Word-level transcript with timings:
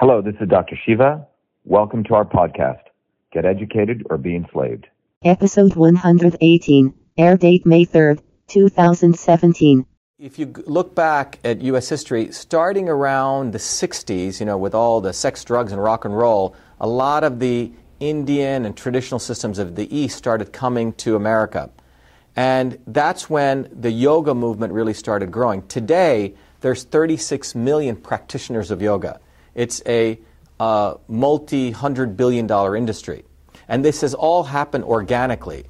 Hello, 0.00 0.22
this 0.22 0.36
is 0.40 0.48
Dr. 0.48 0.78
Shiva. 0.86 1.26
Welcome 1.64 2.04
to 2.04 2.14
our 2.14 2.24
podcast, 2.24 2.82
Get 3.32 3.44
Educated 3.44 4.06
or 4.08 4.16
Be 4.16 4.36
Enslaved. 4.36 4.86
Episode 5.24 5.74
118, 5.74 6.94
air 7.16 7.36
date 7.36 7.66
May 7.66 7.84
3rd, 7.84 8.20
2017. 8.46 9.84
If 10.20 10.38
you 10.38 10.54
look 10.66 10.94
back 10.94 11.40
at 11.42 11.62
U.S. 11.62 11.88
history, 11.88 12.30
starting 12.30 12.88
around 12.88 13.52
the 13.52 13.58
60s, 13.58 14.38
you 14.38 14.46
know, 14.46 14.56
with 14.56 14.72
all 14.72 15.00
the 15.00 15.12
sex, 15.12 15.42
drugs, 15.42 15.72
and 15.72 15.82
rock 15.82 16.04
and 16.04 16.16
roll, 16.16 16.54
a 16.80 16.86
lot 16.86 17.24
of 17.24 17.40
the 17.40 17.72
Indian 17.98 18.66
and 18.66 18.76
traditional 18.76 19.18
systems 19.18 19.58
of 19.58 19.74
the 19.74 19.92
East 19.92 20.16
started 20.16 20.52
coming 20.52 20.92
to 20.92 21.16
America. 21.16 21.70
And 22.36 22.78
that's 22.86 23.28
when 23.28 23.68
the 23.72 23.90
yoga 23.90 24.32
movement 24.32 24.72
really 24.72 24.94
started 24.94 25.32
growing. 25.32 25.66
Today, 25.66 26.36
there's 26.60 26.84
36 26.84 27.56
million 27.56 27.96
practitioners 27.96 28.70
of 28.70 28.80
yoga. 28.80 29.18
It's 29.58 29.82
a 29.86 30.20
uh, 30.60 30.94
multi 31.08 31.72
hundred 31.72 32.16
billion 32.16 32.46
dollar 32.46 32.76
industry. 32.76 33.24
And 33.66 33.84
this 33.84 34.02
has 34.02 34.14
all 34.14 34.44
happened 34.44 34.84
organically. 34.84 35.64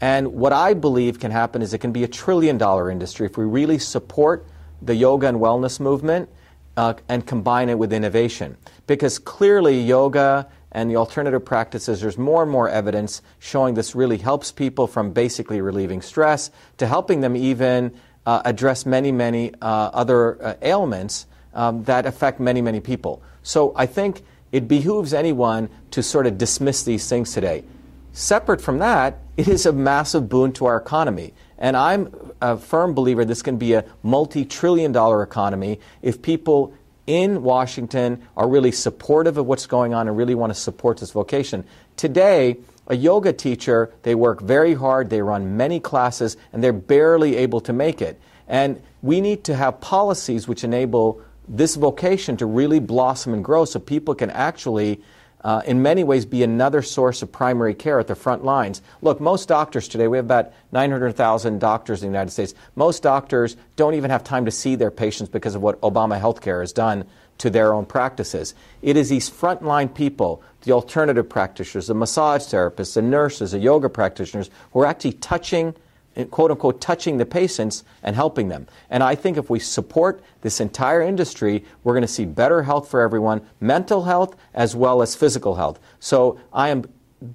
And 0.00 0.32
what 0.32 0.54
I 0.54 0.72
believe 0.72 1.20
can 1.20 1.30
happen 1.30 1.60
is 1.60 1.74
it 1.74 1.78
can 1.78 1.92
be 1.92 2.02
a 2.02 2.08
trillion 2.08 2.56
dollar 2.56 2.90
industry 2.90 3.26
if 3.26 3.36
we 3.36 3.44
really 3.44 3.78
support 3.78 4.46
the 4.80 4.94
yoga 4.94 5.28
and 5.28 5.36
wellness 5.36 5.78
movement 5.78 6.30
uh, 6.78 6.94
and 7.10 7.26
combine 7.26 7.68
it 7.68 7.78
with 7.78 7.92
innovation. 7.92 8.56
Because 8.86 9.18
clearly, 9.18 9.82
yoga 9.82 10.48
and 10.72 10.90
the 10.90 10.96
alternative 10.96 11.44
practices, 11.44 12.00
there's 12.00 12.16
more 12.16 12.42
and 12.42 12.50
more 12.50 12.70
evidence 12.70 13.20
showing 13.38 13.74
this 13.74 13.94
really 13.94 14.18
helps 14.18 14.50
people 14.50 14.86
from 14.86 15.12
basically 15.12 15.60
relieving 15.60 16.00
stress 16.00 16.50
to 16.78 16.86
helping 16.86 17.20
them 17.20 17.36
even 17.36 17.92
uh, 18.24 18.40
address 18.46 18.86
many, 18.86 19.12
many 19.12 19.52
uh, 19.60 19.90
other 19.92 20.42
uh, 20.42 20.54
ailments 20.62 21.26
um, 21.56 21.82
that 21.84 22.06
affect 22.06 22.38
many, 22.38 22.60
many 22.62 22.78
people. 22.78 23.22
So 23.42 23.72
I 23.74 23.86
think 23.86 24.22
it 24.52 24.68
behooves 24.68 25.12
anyone 25.12 25.68
to 25.90 26.02
sort 26.02 26.26
of 26.26 26.38
dismiss 26.38 26.84
these 26.84 27.08
things 27.08 27.32
today. 27.32 27.64
Separate 28.12 28.60
from 28.60 28.78
that, 28.78 29.18
it 29.36 29.48
is 29.48 29.66
a 29.66 29.72
massive 29.72 30.28
boon 30.28 30.52
to 30.52 30.66
our 30.66 30.76
economy. 30.76 31.34
And 31.58 31.76
I'm 31.76 32.32
a 32.40 32.56
firm 32.56 32.94
believer 32.94 33.24
this 33.24 33.42
can 33.42 33.56
be 33.56 33.72
a 33.72 33.84
multi 34.02 34.44
trillion 34.44 34.92
dollar 34.92 35.22
economy 35.22 35.80
if 36.02 36.22
people 36.22 36.74
in 37.06 37.42
Washington 37.42 38.22
are 38.36 38.48
really 38.48 38.72
supportive 38.72 39.38
of 39.38 39.46
what's 39.46 39.66
going 39.66 39.94
on 39.94 40.08
and 40.08 40.16
really 40.16 40.34
want 40.34 40.52
to 40.52 40.58
support 40.58 40.98
this 40.98 41.12
vocation. 41.12 41.64
Today, 41.96 42.56
a 42.88 42.96
yoga 42.96 43.32
teacher, 43.32 43.92
they 44.02 44.14
work 44.14 44.40
very 44.40 44.74
hard, 44.74 45.08
they 45.10 45.22
run 45.22 45.56
many 45.56 45.80
classes, 45.80 46.36
and 46.52 46.62
they're 46.62 46.72
barely 46.72 47.36
able 47.36 47.60
to 47.62 47.72
make 47.72 48.02
it. 48.02 48.20
And 48.48 48.80
we 49.02 49.20
need 49.20 49.44
to 49.44 49.54
have 49.54 49.80
policies 49.80 50.46
which 50.46 50.64
enable 50.64 51.20
this 51.48 51.76
vocation 51.76 52.36
to 52.38 52.46
really 52.46 52.80
blossom 52.80 53.34
and 53.34 53.44
grow 53.44 53.64
so 53.64 53.78
people 53.78 54.14
can 54.14 54.30
actually 54.30 55.00
uh, 55.46 55.62
in 55.64 55.80
many 55.80 56.02
ways 56.02 56.26
be 56.26 56.42
another 56.42 56.82
source 56.82 57.22
of 57.22 57.30
primary 57.30 57.72
care 57.72 58.00
at 58.00 58.08
the 58.08 58.16
front 58.16 58.44
lines. 58.44 58.82
Look, 59.00 59.20
most 59.20 59.46
doctors 59.46 59.86
today, 59.86 60.08
we 60.08 60.16
have 60.16 60.24
about 60.24 60.52
900,000 60.72 61.60
doctors 61.60 62.02
in 62.02 62.08
the 62.08 62.12
United 62.12 62.32
States. 62.32 62.52
Most 62.74 63.04
doctors 63.04 63.56
don't 63.76 63.94
even 63.94 64.10
have 64.10 64.24
time 64.24 64.44
to 64.46 64.50
see 64.50 64.74
their 64.74 64.90
patients 64.90 65.28
because 65.28 65.54
of 65.54 65.62
what 65.62 65.80
Obama 65.82 66.20
healthcare 66.20 66.60
has 66.60 66.72
done 66.72 67.04
to 67.38 67.48
their 67.48 67.74
own 67.74 67.86
practices. 67.86 68.54
It 68.82 68.96
is 68.96 69.08
these 69.08 69.30
frontline 69.30 69.94
people, 69.94 70.42
the 70.62 70.72
alternative 70.72 71.28
practitioners, 71.28 71.86
the 71.86 71.94
massage 71.94 72.42
therapists, 72.42 72.94
the 72.94 73.02
nurses, 73.02 73.52
the 73.52 73.58
yoga 73.60 73.88
practitioners, 73.88 74.50
who 74.72 74.80
are 74.80 74.86
actually 74.86 75.12
touching 75.12 75.76
quote 76.24 76.50
unquote, 76.50 76.80
touching 76.80 77.18
the 77.18 77.26
patients 77.26 77.84
and 78.02 78.16
helping 78.16 78.48
them. 78.48 78.66
And 78.90 79.02
I 79.02 79.14
think 79.14 79.36
if 79.36 79.50
we 79.50 79.58
support 79.58 80.22
this 80.42 80.60
entire 80.60 81.02
industry, 81.02 81.64
we're 81.84 81.92
going 81.92 82.02
to 82.02 82.08
see 82.08 82.24
better 82.24 82.62
health 82.62 82.88
for 82.88 83.00
everyone, 83.00 83.42
mental 83.60 84.04
health 84.04 84.36
as 84.54 84.74
well 84.74 85.02
as 85.02 85.14
physical 85.14 85.56
health. 85.56 85.78
So 86.00 86.38
I 86.52 86.70
am 86.70 86.84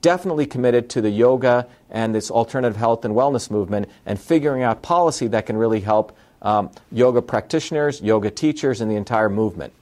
definitely 0.02 0.46
committed 0.46 0.90
to 0.92 1.02
the 1.02 1.10
yoga 1.10 1.68
and 1.90 2.14
this 2.14 2.32
alternative 2.32 2.78
health 2.78 3.06
and 3.06 3.16
wellness 3.16 3.50
movement 3.50 3.90
and 4.06 4.20
figuring 4.20 4.64
out 4.64 4.82
policy 4.82 5.28
that 5.28 5.46
can 5.46 5.58
really 5.58 5.82
help 5.82 6.16
um, 6.42 6.72
yoga 6.92 7.22
practitioners, 7.22 8.02
yoga 8.02 8.32
teachers, 8.32 8.82
and 8.82 8.90
the 8.90 8.96
entire 8.96 9.30
movement. 9.30 9.74